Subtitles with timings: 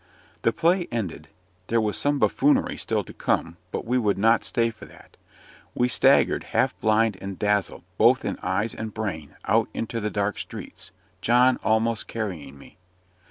[0.41, 1.27] The play ended.
[1.67, 5.15] There was some buffoonery still to come, but we would not stay for that.
[5.75, 10.39] We staggered, half blind and dazzled, both in eyes and brain, out into the dark
[10.39, 10.89] streets,
[11.21, 12.77] John almost carrying me.